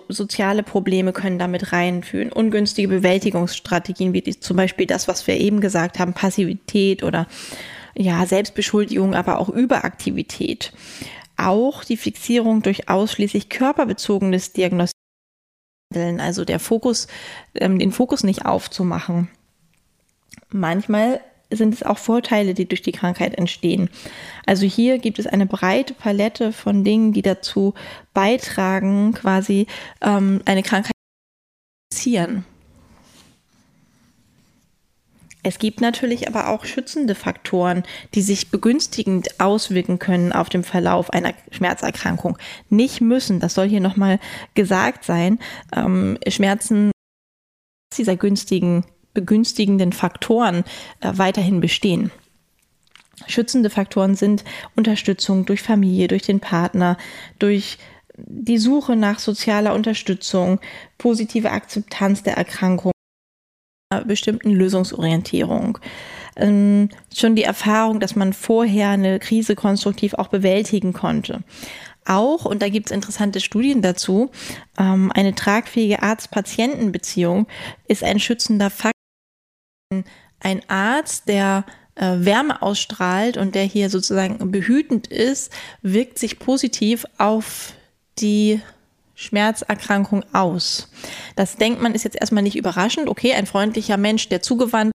soziale 0.09 0.62
Probleme 0.62 1.12
können 1.12 1.40
damit 1.40 1.73
reinführen. 1.73 2.30
Ungünstige 2.30 2.87
Bewältigungsstrategien, 2.87 4.12
wie 4.12 4.23
die, 4.23 4.38
zum 4.38 4.56
Beispiel 4.56 4.87
das, 4.87 5.09
was 5.09 5.26
wir 5.26 5.37
eben 5.37 5.61
gesagt 5.61 5.99
haben, 5.99 6.14
Passivität 6.14 7.02
oder 7.02 7.26
ja, 7.97 8.25
Selbstbeschuldigung, 8.25 9.14
aber 9.16 9.40
auch 9.40 9.49
Überaktivität. 9.49 10.73
Auch 11.40 11.85
die 11.85 11.97
Fixierung 11.97 12.62
durch 12.62 12.88
ausschließlich 12.88 13.49
körperbezogenes 13.49 14.52
Diagnostizieren, 14.52 16.20
also 16.20 16.44
der 16.44 16.61
Fokus, 16.61 17.06
ähm, 17.54 17.78
den 17.78 17.92
Fokus 17.92 18.25
nicht 18.25 18.44
aufzumachen. 18.44 19.28
Manchmal 20.50 21.20
sind 21.50 21.75
es 21.75 21.82
auch 21.82 21.99
Vorteile, 21.99 22.54
die 22.54 22.66
durch 22.66 22.82
die 22.82 22.92
Krankheit 22.92 23.37
entstehen. 23.37 23.90
Also 24.47 24.66
hier 24.66 24.99
gibt 24.99 25.18
es 25.18 25.26
eine 25.26 25.47
breite 25.47 25.94
Palette 25.94 26.52
von 26.52 26.85
Dingen, 26.85 27.12
die 27.12 27.23
dazu 27.23 27.75
beitragen, 28.12 29.12
quasi 29.14 29.66
ähm, 30.00 30.42
eine 30.44 30.62
Krankheit 30.62 30.92
zu 31.90 32.11
reduzieren. 32.11 32.44
Es 35.42 35.59
gibt 35.59 35.80
natürlich 35.80 36.28
aber 36.28 36.49
auch 36.49 36.64
schützende 36.64 37.14
Faktoren, 37.14 37.82
die 38.14 38.23
sich 38.23 38.50
begünstigend 38.50 39.40
auswirken 39.40 39.99
können 39.99 40.32
auf 40.32 40.49
den 40.49 40.64
Verlauf 40.64 41.11
einer 41.11 41.32
Schmerzerkrankung. 41.50 42.37
Nicht 42.68 43.00
müssen, 43.00 43.40
das 43.40 43.54
soll 43.54 43.68
hier 43.68 43.80
nochmal 43.80 44.18
gesagt 44.54 45.04
sein, 45.04 45.38
ähm, 45.75 46.18
Schmerzen 46.28 46.90
dieser 47.97 48.16
günstigen 48.16 48.85
begünstigenden 49.12 49.92
Faktoren 49.92 50.64
äh, 51.00 51.12
weiterhin 51.14 51.61
bestehen. 51.61 52.12
Schützende 53.26 53.68
Faktoren 53.68 54.14
sind 54.14 54.44
Unterstützung 54.76 55.47
durch 55.47 55.62
Familie, 55.62 56.06
durch 56.06 56.23
den 56.23 56.40
Partner, 56.40 56.97
durch 57.38 57.78
die 58.16 58.59
Suche 58.59 58.97
nach 58.97 59.18
sozialer 59.18 59.75
Unterstützung, 59.75 60.61
positive 60.97 61.50
Akzeptanz 61.50 62.23
der 62.23 62.37
Erkrankung, 62.37 62.92
bestimmten 64.06 64.52
Lösungsorientierung. 64.52 65.78
Ähm, 66.37 66.90
schon 67.12 67.35
die 67.35 67.42
Erfahrung, 67.42 67.99
dass 67.99 68.14
man 68.14 68.32
vorher 68.32 68.90
eine 68.90 69.18
Krise 69.18 69.56
konstruktiv 69.56 70.14
auch 70.14 70.28
bewältigen 70.28 70.92
konnte. 70.92 71.42
Auch, 72.06 72.44
und 72.44 72.62
da 72.62 72.68
gibt 72.68 72.87
es 72.87 72.92
interessante 72.94 73.40
Studien 73.40 73.82
dazu, 73.82 74.30
ähm, 74.78 75.11
eine 75.12 75.35
tragfähige 75.35 76.02
Arzt-Patienten-Beziehung 76.02 77.47
ist 77.88 78.04
ein 78.04 78.20
schützender 78.20 78.70
Faktor 78.70 78.92
ein 80.38 80.62
Arzt, 80.68 81.28
der 81.28 81.64
äh, 81.97 82.16
Wärme 82.18 82.62
ausstrahlt 82.62 83.37
und 83.37 83.54
der 83.54 83.64
hier 83.64 83.90
sozusagen 83.90 84.50
behütend 84.50 85.09
ist, 85.09 85.52
wirkt 85.82 86.18
sich 86.18 86.38
positiv 86.38 87.04
auf 87.18 87.75
die 88.18 88.61
Schmerzerkrankung 89.21 90.25
aus. 90.33 90.89
Das 91.37 91.57
denkt 91.57 91.83
man 91.83 91.95
ist 91.95 92.05
jetzt 92.05 92.19
erstmal 92.19 92.43
nicht 92.43 92.57
überraschend. 92.57 93.09
Okay, 93.09 93.35
ein 93.35 93.47
freundlicher 93.47 93.99
Mensch, 93.99 94.29
der 94.31 94.41
zugewandt 94.41 94.93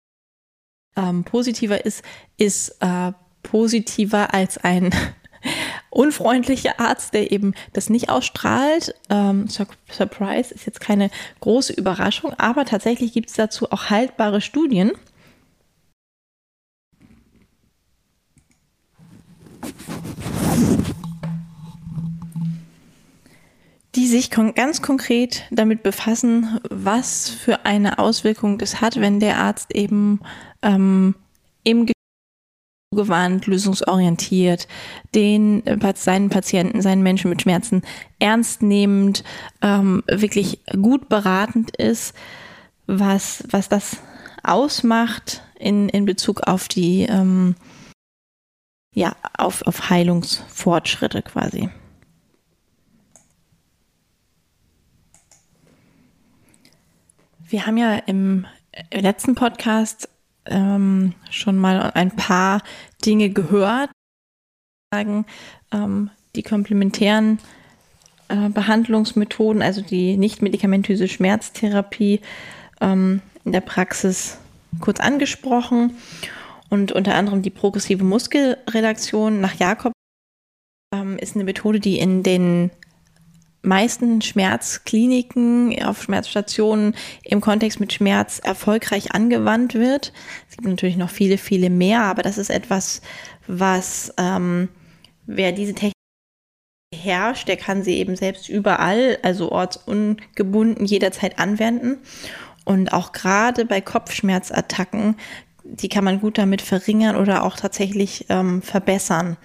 ähm, 0.96 1.24
positiver 1.24 1.86
ist, 1.86 2.04
ist 2.38 2.78
äh, 2.82 3.14
positiver 3.42 4.34
als 4.34 4.60
ein 4.60 4.94
unfreundlicher 5.90 6.80
Arzt, 6.80 7.16
der 7.16 7.32
eben 7.32 7.56
das 7.74 7.90
nicht 7.90 8.10
ausstrahlt. 8.10 8.94
Ähm, 9.10 9.48
Surprise 9.48 10.54
ist 10.54 10.68
jetzt 10.68 10.82
keine 10.82 11.10
große 11.40 11.74
Überraschung, 11.74 12.34
aber 12.36 12.66
tatsächlich 12.66 13.14
gibt 13.14 13.30
es 13.30 13.36
dazu 13.36 13.72
auch 13.72 13.90
haltbare 13.90 14.42
Studien. 14.42 14.92
Die 23.96 24.08
sich 24.08 24.30
ganz 24.32 24.82
konkret 24.82 25.44
damit 25.52 25.84
befassen, 25.84 26.60
was 26.70 27.30
für 27.30 27.66
eine 27.66 28.00
Auswirkung 28.00 28.58
das 28.58 28.80
hat, 28.80 29.00
wenn 29.00 29.20
der 29.20 29.38
Arzt 29.38 29.76
eben 29.76 30.22
ähm, 30.62 31.16
im 31.64 31.88
gewandt, 32.94 33.48
lösungsorientiert, 33.48 34.68
den 35.16 35.66
äh, 35.66 35.94
seinen 35.96 36.30
Patienten, 36.30 36.82
seinen 36.82 37.04
Menschen 37.04 37.30
mit 37.30 37.42
Schmerzen 37.42 37.84
ernst 38.20 38.62
nehmend, 38.62 39.24
ähm, 39.62 40.04
wirklich 40.08 40.60
gut 40.74 41.08
beratend 41.08 41.76
ist, 41.78 42.14
was, 42.88 43.46
was 43.50 43.70
das 43.70 43.98
ausmacht 44.44 45.42
in, 45.58 45.88
in 45.88 46.04
Bezug 46.04 46.42
auf 46.48 46.68
die, 46.68 47.04
ähm, 47.04 47.56
ja, 48.94 49.16
auf, 49.38 49.62
auf 49.62 49.90
Heilungsfortschritte 49.90 51.22
quasi. 51.22 51.70
Wir 57.52 57.68
haben 57.68 57.76
ja 57.76 57.96
im 57.98 58.48
letzten 58.94 59.36
Podcast 59.36 60.08
ähm, 60.46 61.14
schon 61.30 61.58
mal 61.58 61.92
ein 61.94 62.16
paar 62.16 62.64
Dinge 63.06 63.30
gehört. 63.30 63.90
Sagen, 64.94 65.26
ähm, 65.74 66.12
die 66.34 66.44
komplementären 66.44 67.40
äh, 68.30 68.48
Behandlungsmethoden, 68.48 69.62
also 69.62 69.82
die 69.82 70.16
nicht 70.16 70.42
medikamentöse 70.42 71.10
Schmerztherapie, 71.10 72.22
ähm, 72.80 73.22
in 73.44 73.52
der 73.52 73.60
Praxis 73.60 74.38
kurz 74.80 75.02
angesprochen 75.02 75.98
und 76.70 76.94
unter 76.94 77.16
anderem 77.16 77.42
die 77.42 77.50
progressive 77.50 78.06
Muskelrelaktion 78.06 79.42
nach 79.42 79.56
Jakob 79.56 79.92
ähm, 80.96 81.18
ist 81.18 81.36
eine 81.36 81.44
Methode, 81.44 81.82
die 81.82 82.00
in 82.00 82.24
den 82.24 82.72
meisten 83.62 84.22
Schmerzkliniken 84.22 85.84
auf 85.84 86.04
Schmerzstationen 86.04 86.96
im 87.24 87.42
Kontext 87.42 87.80
mit 87.80 87.94
Schmerz 87.94 88.40
erfolgreich 88.40 89.14
angewandt 89.14 89.76
wird. 89.76 90.14
Es 90.50 90.58
gibt 90.58 90.68
natürlich 90.68 90.98
noch 90.98 91.10
viele, 91.10 91.38
viele 91.38 91.70
mehr, 91.70 92.02
aber 92.02 92.24
das 92.24 92.38
ist 92.38 92.50
etwas, 92.50 93.02
was 93.48 94.14
ähm, 94.18 94.70
wer 95.26 95.52
diese 95.52 95.74
Technik 95.74 95.94
herrscht, 96.94 97.48
der 97.48 97.58
kann 97.58 97.84
sie 97.84 97.98
eben 97.98 98.16
selbst 98.16 98.50
überall, 98.50 99.18
also 99.24 99.52
ortsungebunden, 99.52 100.86
jederzeit 100.86 101.40
anwenden. 101.40 102.00
Und 102.66 102.94
auch 102.94 103.12
gerade 103.12 103.66
bei 103.66 103.82
Kopfschmerzattacken, 103.82 105.16
die 105.64 105.90
kann 105.90 106.04
man 106.04 106.20
gut 106.20 106.38
damit 106.38 106.62
verringern 106.62 107.16
oder 107.16 107.44
auch 107.44 107.56
tatsächlich 107.56 108.26
ähm, 108.30 108.62
verbessern. 108.62 109.38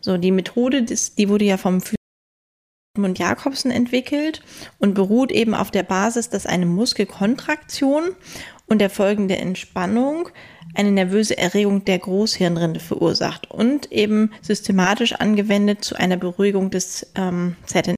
So, 0.00 0.16
die 0.16 0.30
Methode, 0.30 0.82
die 0.82 1.28
wurde 1.28 1.44
ja 1.44 1.56
vom 1.56 1.80
und 3.02 3.18
Jakobsen 3.18 3.72
entwickelt 3.72 4.40
und 4.78 4.94
beruht 4.94 5.32
eben 5.32 5.54
auf 5.54 5.72
der 5.72 5.82
Basis, 5.82 6.28
dass 6.30 6.46
eine 6.46 6.66
Muskelkontraktion 6.66 8.14
und 8.66 8.78
der 8.78 8.88
folgende 8.88 9.36
Entspannung 9.36 10.28
eine 10.74 10.92
nervöse 10.92 11.36
Erregung 11.36 11.84
der 11.84 11.98
Großhirnrinde 11.98 12.78
verursacht 12.78 13.50
und 13.50 13.90
eben 13.90 14.30
systematisch 14.42 15.14
angewendet 15.14 15.84
zu 15.84 15.96
einer 15.96 16.16
Beruhigung 16.16 16.70
des 16.70 17.10
ähm, 17.16 17.56
ZNS. 17.66 17.96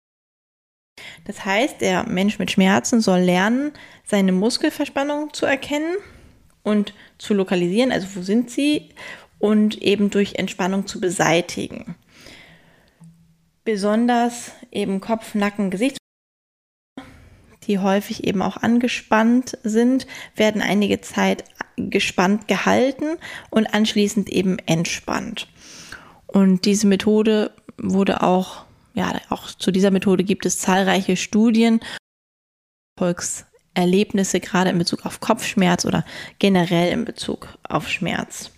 Das 1.26 1.44
heißt, 1.44 1.80
der 1.82 2.04
Mensch 2.04 2.38
mit 2.38 2.50
Schmerzen 2.50 3.00
soll 3.02 3.20
lernen, 3.20 3.72
seine 4.04 4.32
Muskelverspannung 4.32 5.34
zu 5.34 5.44
erkennen 5.44 5.96
und 6.62 6.94
zu 7.18 7.34
lokalisieren, 7.34 7.92
also 7.92 8.06
wo 8.14 8.22
sind 8.22 8.50
sie, 8.50 8.90
und 9.38 9.82
eben 9.82 10.08
durch 10.08 10.36
Entspannung 10.36 10.86
zu 10.86 11.00
beseitigen. 11.00 11.96
Besonders 13.66 14.52
eben 14.70 15.00
Kopf, 15.00 15.35
Nacken, 15.35 15.70
Gesicht, 15.70 15.99
die 17.64 17.80
häufig 17.80 18.23
eben 18.23 18.40
auch 18.40 18.58
angespannt 18.58 19.58
sind, 19.64 20.06
werden 20.37 20.62
einige 20.62 21.00
Zeit 21.00 21.42
gespannt 21.76 22.46
gehalten 22.46 23.18
und 23.50 23.66
anschließend 23.66 24.28
eben 24.28 24.61
entspannt. 24.61 25.49
Und 26.28 26.64
diese 26.64 26.87
Methode 26.87 27.50
wurde 27.76 28.23
auch, 28.23 28.66
ja, 28.94 29.20
auch 29.30 29.49
zu 29.49 29.73
dieser 29.73 29.90
Methode 29.90 30.23
gibt 30.23 30.46
es 30.46 30.61
zahlreiche 30.61 31.16
Studien, 31.16 31.80
Erfolgserlebnisse, 32.96 34.38
gerade 34.38 34.70
in 34.70 34.78
Bezug 34.78 35.04
auf 35.04 35.18
Kopfschmerz 35.18 35.85
oder 35.85 36.04
generell 36.38 36.92
in 36.92 37.04
Bezug 37.04 37.49
auf 37.68 37.88
Schmerz. 37.88 38.52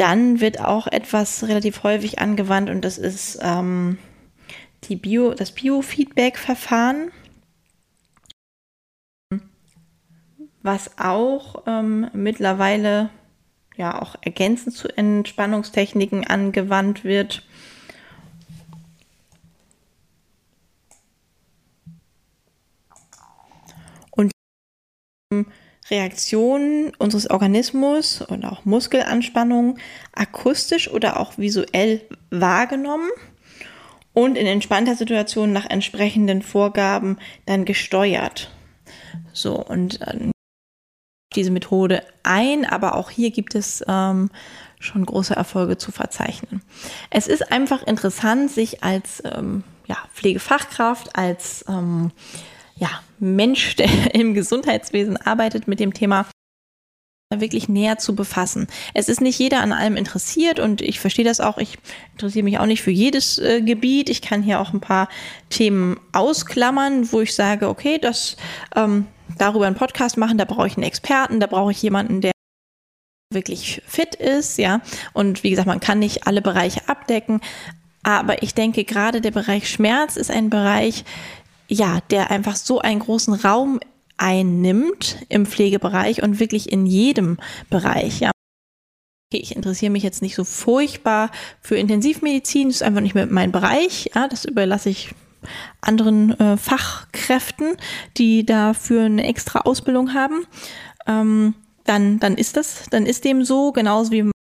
Dann 0.00 0.40
wird 0.40 0.60
auch 0.60 0.86
etwas 0.86 1.46
relativ 1.46 1.82
häufig 1.82 2.18
angewandt 2.18 2.70
und 2.70 2.82
das 2.82 2.96
ist 2.96 3.38
ähm, 3.42 3.98
die 4.84 4.96
Bio, 4.96 5.34
das 5.34 5.52
Biofeedback-Verfahren. 5.52 7.12
was 10.62 10.98
auch 10.98 11.62
ähm, 11.66 12.10
mittlerweile 12.12 13.10
ja 13.76 14.00
auch 14.00 14.16
ergänzend 14.20 14.76
zu 14.76 14.88
Entspannungstechniken 14.88 16.26
angewandt 16.26 17.04
wird. 17.04 17.46
Und 24.10 24.32
Reaktionen 25.90 26.92
unseres 26.98 27.28
Organismus 27.30 28.22
und 28.22 28.44
auch 28.44 28.64
Muskelanspannung 28.64 29.78
akustisch 30.12 30.90
oder 30.90 31.18
auch 31.18 31.38
visuell 31.38 32.02
wahrgenommen 32.30 33.10
und 34.12 34.36
in 34.36 34.46
entspannter 34.46 34.96
Situation 34.96 35.52
nach 35.52 35.68
entsprechenden 35.68 36.42
Vorgaben 36.42 37.18
dann 37.46 37.64
gesteuert. 37.64 38.50
So, 39.32 39.56
und 39.56 40.00
äh, 40.02 40.30
diese 41.34 41.50
Methode 41.50 42.02
ein, 42.22 42.64
aber 42.64 42.96
auch 42.96 43.10
hier 43.10 43.30
gibt 43.30 43.54
es 43.54 43.84
ähm, 43.86 44.30
schon 44.80 45.06
große 45.06 45.36
Erfolge 45.36 45.78
zu 45.78 45.92
verzeichnen. 45.92 46.62
Es 47.10 47.28
ist 47.28 47.52
einfach 47.52 47.82
interessant, 47.84 48.50
sich 48.50 48.82
als 48.82 49.22
ähm, 49.24 49.62
ja, 49.86 49.96
Pflegefachkraft, 50.14 51.16
als 51.16 51.64
ähm, 51.68 52.10
ja, 52.80 52.88
Mensch, 53.20 53.76
der 53.76 53.88
im 54.14 54.34
Gesundheitswesen 54.34 55.16
arbeitet, 55.16 55.68
mit 55.68 55.78
dem 55.78 55.94
Thema 55.94 56.26
wirklich 57.32 57.68
näher 57.68 57.96
zu 57.98 58.16
befassen. 58.16 58.66
Es 58.92 59.08
ist 59.08 59.20
nicht 59.20 59.38
jeder 59.38 59.60
an 59.60 59.70
allem 59.70 59.96
interessiert 59.96 60.58
und 60.58 60.80
ich 60.80 60.98
verstehe 60.98 61.24
das 61.24 61.38
auch. 61.38 61.58
Ich 61.58 61.78
interessiere 62.12 62.42
mich 62.42 62.58
auch 62.58 62.66
nicht 62.66 62.82
für 62.82 62.90
jedes 62.90 63.38
äh, 63.38 63.60
Gebiet. 63.60 64.10
Ich 64.10 64.20
kann 64.20 64.42
hier 64.42 64.58
auch 64.58 64.72
ein 64.72 64.80
paar 64.80 65.08
Themen 65.48 66.00
ausklammern, 66.10 67.12
wo 67.12 67.20
ich 67.20 67.32
sage, 67.32 67.68
okay, 67.68 67.98
das 67.98 68.36
ähm, 68.74 69.06
darüber 69.38 69.68
einen 69.68 69.76
Podcast 69.76 70.16
machen, 70.16 70.38
da 70.38 70.44
brauche 70.44 70.66
ich 70.66 70.76
einen 70.76 70.82
Experten, 70.82 71.38
da 71.38 71.46
brauche 71.46 71.70
ich 71.70 71.80
jemanden, 71.80 72.20
der 72.20 72.32
wirklich 73.32 73.80
fit 73.86 74.16
ist, 74.16 74.58
ja. 74.58 74.80
Und 75.12 75.44
wie 75.44 75.50
gesagt, 75.50 75.68
man 75.68 75.78
kann 75.78 76.00
nicht 76.00 76.26
alle 76.26 76.42
Bereiche 76.42 76.88
abdecken. 76.88 77.40
Aber 78.02 78.42
ich 78.42 78.54
denke, 78.54 78.84
gerade 78.84 79.20
der 79.20 79.30
Bereich 79.30 79.68
Schmerz 79.68 80.16
ist 80.16 80.30
ein 80.30 80.50
Bereich, 80.50 81.04
ja, 81.70 82.00
der 82.10 82.30
einfach 82.30 82.56
so 82.56 82.80
einen 82.80 83.00
großen 83.00 83.34
Raum 83.34 83.80
einnimmt 84.16 85.24
im 85.28 85.46
Pflegebereich 85.46 86.22
und 86.22 86.40
wirklich 86.40 86.70
in 86.70 86.84
jedem 86.84 87.38
Bereich, 87.70 88.20
ja. 88.20 88.32
ich 89.32 89.56
interessiere 89.56 89.92
mich 89.92 90.02
jetzt 90.02 90.20
nicht 90.20 90.34
so 90.34 90.44
furchtbar 90.44 91.30
für 91.60 91.76
Intensivmedizin, 91.76 92.68
das 92.68 92.76
ist 92.76 92.82
einfach 92.82 93.00
nicht 93.00 93.14
mehr 93.14 93.26
mein 93.26 93.52
Bereich, 93.52 94.10
ja, 94.14 94.28
das 94.28 94.44
überlasse 94.44 94.90
ich 94.90 95.14
anderen 95.80 96.38
äh, 96.38 96.58
Fachkräften, 96.58 97.76
die 98.18 98.44
dafür 98.44 99.04
eine 99.04 99.26
extra 99.26 99.60
Ausbildung 99.60 100.12
haben, 100.12 100.44
ähm, 101.06 101.54
dann, 101.84 102.18
dann 102.18 102.36
ist 102.36 102.58
das, 102.58 102.84
dann 102.90 103.06
ist 103.06 103.24
dem 103.24 103.44
so, 103.44 103.72
genauso 103.72 104.12
wie 104.12 104.24
man 104.24 104.32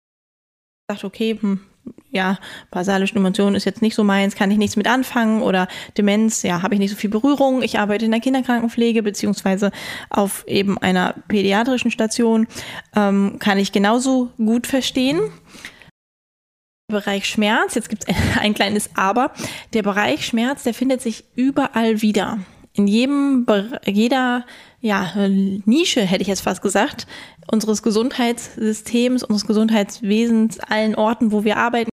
sagt, 0.90 1.04
okay, 1.04 1.38
hm, 1.40 1.60
ja, 2.10 2.38
basale 2.70 3.06
Stimulation 3.06 3.54
ist 3.54 3.64
jetzt 3.64 3.82
nicht 3.82 3.94
so 3.94 4.04
meins, 4.04 4.34
kann 4.34 4.50
ich 4.50 4.58
nichts 4.58 4.76
mit 4.76 4.86
anfangen 4.86 5.42
oder 5.42 5.68
Demenz, 5.96 6.42
ja, 6.42 6.62
habe 6.62 6.74
ich 6.74 6.80
nicht 6.80 6.90
so 6.90 6.96
viel 6.96 7.10
Berührung. 7.10 7.62
Ich 7.62 7.78
arbeite 7.78 8.04
in 8.04 8.10
der 8.10 8.20
Kinderkrankenpflege 8.20 9.02
beziehungsweise 9.02 9.70
auf 10.10 10.44
eben 10.46 10.78
einer 10.78 11.14
pädiatrischen 11.28 11.90
Station, 11.90 12.46
ähm, 12.96 13.38
kann 13.38 13.58
ich 13.58 13.72
genauso 13.72 14.30
gut 14.36 14.66
verstehen. 14.66 15.20
Bereich 16.90 17.26
Schmerz, 17.26 17.74
jetzt 17.74 17.90
gibt 17.90 18.04
es 18.08 18.16
ein 18.40 18.54
kleines 18.54 18.90
Aber, 18.94 19.32
der 19.74 19.82
Bereich 19.82 20.24
Schmerz, 20.24 20.62
der 20.62 20.74
findet 20.74 21.02
sich 21.02 21.24
überall 21.34 22.00
wieder. 22.00 22.38
In 22.72 22.86
jedem, 22.86 23.44
jeder 23.84 24.46
ja, 24.80 25.12
Nische, 25.64 26.02
hätte 26.02 26.22
ich 26.22 26.28
jetzt 26.28 26.42
fast 26.42 26.62
gesagt, 26.62 27.06
unseres 27.50 27.82
Gesundheitssystems, 27.82 29.22
unseres 29.22 29.46
Gesundheitswesens, 29.46 30.60
allen 30.60 30.94
Orten, 30.94 31.32
wo 31.32 31.44
wir 31.44 31.56
arbeiten, 31.56 31.90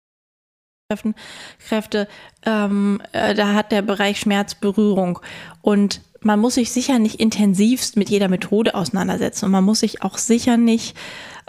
Kräfte, 1.59 2.07
ähm, 2.45 2.99
äh, 3.11 3.35
da 3.35 3.53
hat 3.53 3.71
der 3.71 3.83
Bereich 3.83 4.19
Schmerz 4.19 4.55
Berührung. 4.55 5.19
Und 5.61 6.01
man 6.21 6.39
muss 6.39 6.55
sich 6.55 6.71
sicher 6.71 6.97
nicht 6.97 7.19
intensivst 7.19 7.95
mit 7.95 8.09
jeder 8.09 8.27
Methode 8.27 8.73
auseinandersetzen. 8.73 9.45
Und 9.45 9.51
man 9.51 9.63
muss 9.63 9.81
sich 9.81 10.01
auch 10.01 10.17
sicher 10.17 10.57
nicht 10.57 10.97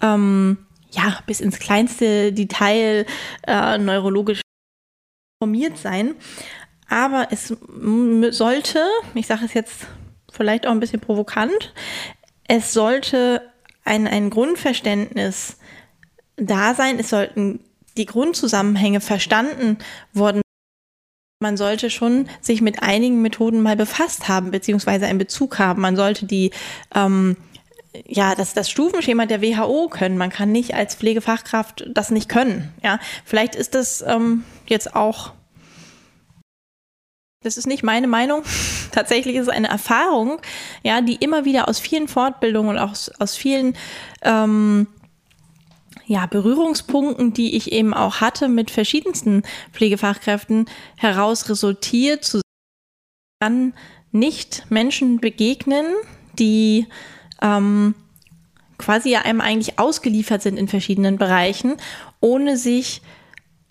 ähm, 0.02 0.58
ja, 0.92 1.20
bis 1.26 1.40
ins 1.40 1.58
kleinste 1.58 2.32
Detail 2.32 3.06
äh, 3.46 3.78
neurologisch 3.78 4.42
informiert 5.40 5.78
sein. 5.78 6.14
Aber 6.88 7.28
es 7.30 7.54
sollte, 8.36 8.84
ich 9.14 9.26
sage 9.26 9.44
es 9.44 9.54
jetzt 9.54 9.86
vielleicht 10.30 10.66
auch 10.66 10.72
ein 10.72 10.80
bisschen 10.80 11.00
provokant, 11.00 11.72
es 12.46 12.72
sollte 12.72 13.49
ein, 13.84 14.06
ein 14.06 14.30
Grundverständnis 14.30 15.56
da 16.36 16.74
sein, 16.74 16.98
es 16.98 17.10
sollten 17.10 17.60
die 17.96 18.06
Grundzusammenhänge 18.06 19.00
verstanden 19.00 19.78
worden. 20.12 20.40
Man 21.42 21.56
sollte 21.56 21.90
schon 21.90 22.28
sich 22.40 22.60
mit 22.60 22.82
einigen 22.82 23.22
Methoden 23.22 23.62
mal 23.62 23.76
befasst 23.76 24.28
haben, 24.28 24.50
beziehungsweise 24.50 25.06
einen 25.06 25.18
Bezug 25.18 25.58
haben. 25.58 25.80
Man 25.80 25.96
sollte 25.96 26.26
die 26.26 26.50
ähm, 26.94 27.36
ja, 28.06 28.34
das, 28.34 28.54
das 28.54 28.70
Stufenschema 28.70 29.26
der 29.26 29.42
WHO 29.42 29.88
können. 29.88 30.16
Man 30.16 30.30
kann 30.30 30.52
nicht 30.52 30.74
als 30.74 30.94
Pflegefachkraft 30.94 31.88
das 31.92 32.10
nicht 32.10 32.28
können. 32.28 32.72
Ja, 32.82 33.00
vielleicht 33.24 33.54
ist 33.54 33.74
das 33.74 34.02
ähm, 34.06 34.44
jetzt 34.66 34.94
auch 34.94 35.32
Das 37.42 37.57
ist 37.57 37.66
nicht 37.66 37.83
meine 37.83 38.07
Meinung. 38.07 38.42
Tatsächlich 38.92 39.37
ist 39.37 39.44
es 39.44 39.48
eine 39.48 39.68
Erfahrung, 39.68 40.40
ja, 40.83 41.00
die 41.00 41.16
immer 41.16 41.44
wieder 41.44 41.68
aus 41.68 41.81
vielen 41.81 42.07
Fortbildungen 42.07 42.76
und 42.76 42.79
auch 42.79 42.90
aus, 42.90 43.09
aus 43.18 43.35
vielen 43.35 43.76
ähm, 44.22 44.87
ja, 46.07 46.26
Berührungspunkten, 46.26 47.33
die 47.33 47.57
ich 47.57 47.72
eben 47.72 47.94
auch 47.94 48.20
hatte 48.20 48.48
mit 48.48 48.70
verschiedensten 48.70 49.42
Pflegefachkräften, 49.72 50.66
heraus 50.96 51.48
resultiert, 51.48 52.24
zu 52.24 52.42
dann 53.40 53.72
nicht 54.12 54.66
Menschen 54.68 55.18
begegnen, 55.18 55.87
die 56.38 56.88
ähm, 57.40 57.94
quasi 58.76 59.11
ja 59.12 59.22
einem 59.22 59.40
eigentlich 59.40 59.79
ausgeliefert 59.79 60.42
sind 60.42 60.59
in 60.59 60.68
verschiedenen 60.68 61.16
Bereichen, 61.16 61.76
ohne 62.20 62.59
sich 62.59 63.00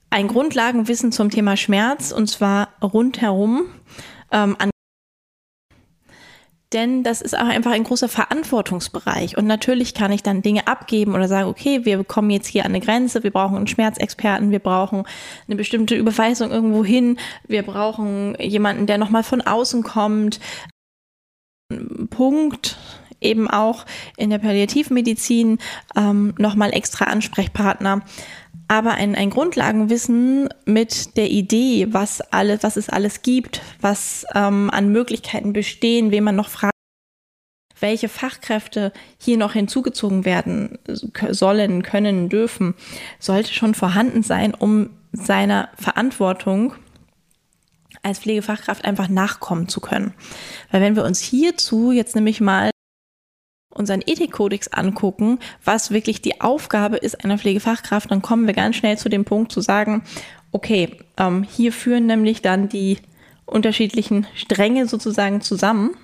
ein 0.10 0.28
Grundlagenwissen 0.28 1.12
zum 1.12 1.30
Thema 1.30 1.58
Schmerz 1.58 2.12
und 2.12 2.28
zwar 2.28 2.70
rundherum 2.82 3.66
ähm, 4.32 4.56
an 4.60 4.70
denn 6.72 7.04
das 7.04 7.22
ist 7.22 7.36
auch 7.36 7.48
einfach 7.48 7.72
ein 7.72 7.84
großer 7.84 8.08
Verantwortungsbereich. 8.08 9.38
Und 9.38 9.48
natürlich 9.48 9.96
kann 9.96 10.12
ich 10.12 10.22
dann 10.22 10.44
Dinge 10.44 10.68
abgeben 10.68 11.16
oder 11.16 11.28
sagen, 11.28 11.50
okay, 11.50 11.84
wir 11.84 12.04
kommen 12.04 12.30
jetzt 12.30 12.46
hier 12.46 12.64
an 12.64 12.72
eine 12.72 12.80
Grenze, 12.80 13.24
wir 13.24 13.32
brauchen 13.32 13.58
einen 13.58 13.66
Schmerzexperten, 13.66 14.52
wir 14.52 14.60
brauchen 14.60 15.04
eine 15.48 15.56
bestimmte 15.56 15.96
Überweisung 15.96 16.52
irgendwo 16.52 16.86
hin, 16.86 17.18
wir 17.48 17.64
brauchen 17.64 18.36
jemanden, 18.40 18.86
der 18.86 19.00
nochmal 19.00 19.24
von 19.24 19.42
außen 19.42 19.82
kommt. 19.82 20.40
Punkt 22.12 22.78
eben 23.22 23.50
auch 23.50 23.86
in 24.18 24.30
der 24.30 24.38
Palliativmedizin 24.38 25.58
ähm, 25.96 26.34
nochmal 26.38 26.74
extra 26.74 27.06
Ansprechpartner 27.06 28.02
aber 28.70 28.92
ein, 28.92 29.16
ein 29.16 29.32
Grundlagenwissen 29.32 30.48
mit 30.66 31.18
der 31.18 31.30
Idee, 31.32 31.88
was 31.90 32.22
alles, 32.22 32.62
was 32.62 32.78
es 32.78 32.88
alles 32.88 33.24
gibt, 33.24 33.62
was 33.82 34.26
ähm, 34.36 34.70
an 34.70 34.92
Möglichkeiten 34.92 35.54
bestehen, 35.54 36.12
wen 36.12 36.24
man 36.24 36.36
noch 36.36 36.50
fragt, 36.50 36.74
welche 37.80 38.10
Fachkräfte 38.10 38.94
hier 39.18 39.38
noch 39.38 39.54
hinzugezogen 39.54 40.24
werden 40.24 40.78
sollen, 40.88 41.82
können, 41.82 42.30
dürfen, 42.30 42.76
sollte 43.18 43.54
schon 43.54 43.74
vorhanden 43.74 44.22
sein, 44.22 44.54
um 44.54 44.92
seiner 45.14 45.70
Verantwortung 45.76 46.74
als 48.04 48.20
Pflegefachkraft 48.20 48.86
einfach 48.86 49.10
nachkommen 49.10 49.68
zu 49.68 49.82
können. 49.82 50.14
Weil 50.70 50.82
wenn 50.82 50.96
wir 50.96 51.06
uns 51.06 51.20
hierzu 51.20 51.92
jetzt 51.92 52.16
nämlich 52.16 52.40
mal 52.40 52.70
unseren 53.80 54.02
Ethikkodex 54.06 54.68
angucken, 54.68 55.40
was 55.64 55.90
wirklich 55.90 56.22
die 56.22 56.42
Aufgabe 56.42 56.98
ist 56.98 57.24
einer 57.24 57.38
Pflegefachkraft, 57.38 58.12
dann 58.12 58.22
kommen 58.22 58.46
wir 58.46 58.54
ganz 58.54 58.76
schnell 58.76 58.98
zu 58.98 59.10
dem 59.10 59.26
Punkt 59.26 59.52
zu 59.52 59.62
sagen, 59.62 60.04
okay, 60.52 60.98
ähm, 61.18 61.44
hier 61.44 61.72
führen 61.72 62.06
nämlich 62.06 62.42
dann 62.42 62.70
die 62.70 62.98
unterschiedlichen 63.46 64.28
Stränge 64.36 64.88
sozusagen 64.88 65.42
zusammen. 65.42 65.96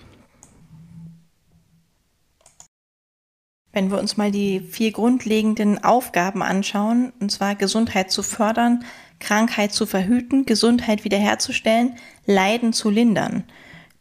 Wenn 3.72 3.92
wir 3.92 4.00
uns 4.00 4.16
mal 4.16 4.32
die 4.32 4.62
vier 4.62 4.94
grundlegenden 4.94 5.84
Aufgaben 5.84 6.42
anschauen, 6.42 7.12
und 7.20 7.30
zwar 7.30 7.56
Gesundheit 7.56 8.10
zu 8.10 8.24
fördern, 8.24 8.86
Krankheit 9.20 9.74
zu 9.74 9.86
verhüten, 9.86 10.46
Gesundheit 10.46 11.04
wiederherzustellen, 11.04 11.96
Leiden 12.26 12.72
zu 12.72 12.90
lindern, 12.90 13.44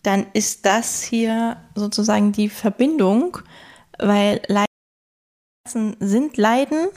dann 0.05 0.27
ist 0.33 0.65
das 0.65 1.03
hier 1.03 1.57
sozusagen 1.75 2.31
die 2.31 2.49
Verbindung 2.49 3.39
weil 3.99 4.41
Leiden 4.49 4.67
sind 5.99 6.37
Leiden 6.37 6.89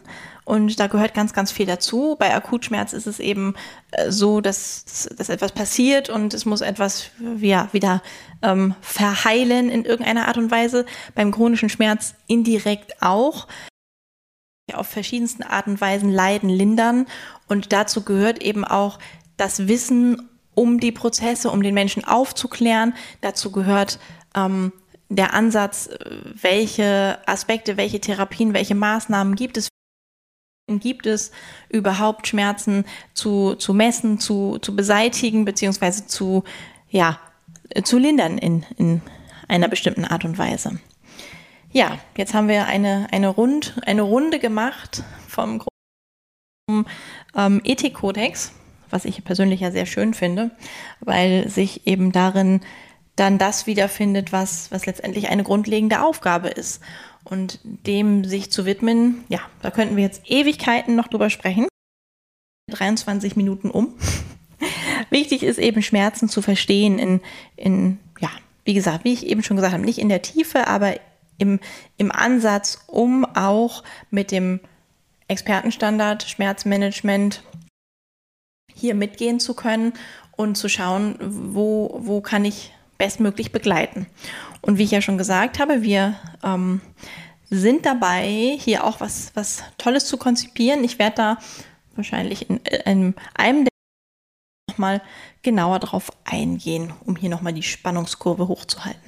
und 0.46 0.80
da 0.80 0.88
gehört 0.88 1.14
ganz, 1.14 1.34
ganz 1.34 1.52
viel 1.52 1.66
dazu. 1.66 2.16
Bei 2.20 2.34
Akutschmerz 2.34 2.94
ist 2.94 3.08
es 3.08 3.20
eben 3.20 3.56
äh, 3.92 4.12
so, 4.12 4.42
dass, 4.42 5.10
dass 5.18 5.30
etwas 5.30 5.52
passiert 5.52 6.10
und 6.10 6.34
es 6.34 6.46
muss 6.46 6.62
etwas 6.62 7.12
ja, 7.40 7.70
wieder 7.72 8.02
ähm, 8.42 8.76
verheilen 8.82 9.70
in 9.70 9.86
irgendeiner 9.86 10.28
Art 10.28 10.38
und 10.38 10.52
Weise. 10.52 10.86
Beim 11.16 11.32
chronischen 11.32 11.70
Schmerz 11.70 12.16
indirekt 12.28 13.02
auch. 13.02 13.48
Auf 14.74 14.88
verschiedensten 14.88 15.44
Arten 15.44 15.72
und 15.72 15.82
Weisen 15.82 16.12
Leiden 16.12 16.50
lindern 16.50 17.08
und 17.48 17.72
dazu 17.72 18.04
gehört 18.04 18.42
eben 18.42 18.66
auch 18.66 19.00
das 19.38 19.70
Wissen 19.70 20.30
um 20.58 20.80
die 20.80 20.92
Prozesse, 20.92 21.52
um 21.52 21.62
den 21.62 21.76
Menschen 21.76 22.04
aufzuklären. 22.04 22.96
Dazu 23.22 23.52
gehört 23.52 24.00
ähm, 24.36 24.74
der 25.08 25.36
Ansatz, 25.36 25.88
welche 26.42 27.20
Aspekte, 27.28 27.78
welche 27.78 28.02
Therapien, 28.02 28.56
welche 28.56 28.74
Maßnahmen 28.74 29.36
gibt 29.36 29.58
es, 29.58 29.70
gibt 30.68 31.06
es 31.06 31.32
überhaupt 31.70 32.28
Schmerzen 32.28 32.86
zu, 33.14 33.54
zu 33.54 33.74
messen, 33.76 34.20
zu, 34.20 34.58
zu 34.58 34.76
beseitigen, 34.76 35.46
beziehungsweise 35.46 36.08
zu, 36.08 36.44
ja, 36.90 37.20
zu 37.84 38.00
lindern 38.00 38.40
in, 38.40 38.66
in 38.78 39.02
einer 39.48 39.68
bestimmten 39.68 40.06
Art 40.06 40.26
und 40.26 40.40
Weise. 40.40 40.80
Ja, 41.72 42.00
jetzt 42.18 42.34
haben 42.34 42.48
wir 42.48 42.66
eine, 42.66 43.08
eine, 43.12 43.28
Rund, 43.28 43.80
eine 43.86 44.02
Runde 44.02 44.40
gemacht 44.40 45.04
vom 45.28 45.62
ähm, 47.36 47.62
Ethikkodex, 47.64 48.54
was 48.90 49.06
ich 49.06 49.24
persönlich 49.24 49.62
ja 49.62 49.72
sehr 49.72 49.86
schön 49.86 50.14
finde, 50.14 50.52
weil 51.00 51.50
sich 51.50 51.88
eben 51.88 52.12
darin 52.12 52.62
dann 53.16 53.38
das 53.38 53.68
wiederfindet, 53.68 54.32
was, 54.32 54.72
was 54.72 54.86
letztendlich 54.86 55.30
eine 55.30 55.44
grundlegende 55.44 56.02
Aufgabe 56.02 56.50
ist. 56.50 56.82
Und 57.24 57.60
dem 57.64 58.24
sich 58.24 58.52
zu 58.52 58.66
widmen, 58.66 59.26
ja, 59.28 59.40
da 59.62 59.72
könnten 59.72 59.98
wir 59.98 60.04
jetzt 60.04 60.22
Ewigkeiten 60.30 60.96
noch 60.96 61.08
drüber 61.08 61.30
sprechen. 61.30 61.68
23 62.72 63.36
Minuten 63.36 63.70
um. 63.70 63.96
Wichtig 65.10 65.44
ist 65.44 65.60
eben 65.60 65.82
Schmerzen 65.82 66.30
zu 66.30 66.42
verstehen 66.42 67.00
in, 67.00 67.22
in, 67.56 68.00
ja, 68.20 68.30
wie 68.66 68.74
gesagt, 68.74 69.04
wie 69.04 69.14
ich 69.14 69.26
eben 69.26 69.44
schon 69.44 69.58
gesagt 69.58 69.74
habe, 69.74 69.84
nicht 69.84 70.00
in 70.00 70.10
der 70.10 70.22
Tiefe, 70.22 70.68
aber 70.68 70.96
im, 71.38 71.60
im 71.98 72.12
Ansatz, 72.12 72.84
um 72.88 73.26
auch 73.26 73.84
mit 74.10 74.32
dem 74.32 74.60
Expertenstandard 75.28 76.24
Schmerzmanagement 76.24 77.44
hier 78.78 78.96
mitgehen 78.96 79.40
zu 79.40 79.54
können 79.54 79.94
und 80.36 80.56
zu 80.56 80.70
schauen, 80.70 81.18
wo, 81.20 82.00
wo 82.02 82.22
kann 82.22 82.46
ich 82.46 82.72
bestmöglich 82.98 83.52
begleiten. 83.52 84.08
Und 84.62 84.78
wie 84.78 84.84
ich 84.84 84.92
ja 84.92 85.02
schon 85.02 85.18
gesagt 85.18 85.60
habe, 85.60 85.82
wir 85.82 86.16
ähm, 86.44 86.82
sind 87.50 87.86
dabei, 87.86 88.58
hier 88.60 88.84
auch 88.84 89.00
was, 89.00 89.32
was 89.34 89.64
Tolles 89.78 90.06
zu 90.06 90.18
konzipieren. 90.18 90.84
Ich 90.84 91.00
werde 91.00 91.16
da 91.16 91.38
wahrscheinlich 91.96 92.50
in, 92.50 92.58
in 92.58 93.16
einem 93.36 93.66
der 93.66 93.72
nochmal 94.70 95.02
genauer 95.42 95.80
drauf 95.80 96.12
eingehen, 96.26 96.94
um 97.06 97.16
hier 97.16 97.30
nochmal 97.30 97.54
die 97.54 97.64
Spannungskurve 97.64 98.48
hochzuhalten. 98.48 99.02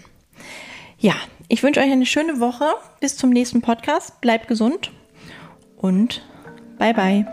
Ja, 0.97 1.15
ich 1.47 1.63
wünsche 1.63 1.79
euch 1.79 1.91
eine 1.91 2.05
schöne 2.05 2.39
Woche. 2.39 2.65
Bis 2.99 3.17
zum 3.17 3.29
nächsten 3.29 3.62
Podcast. 3.62 4.19
Bleibt 4.21 4.47
gesund 4.47 4.91
und 5.77 6.21
bye 6.77 6.93
bye. 6.93 7.25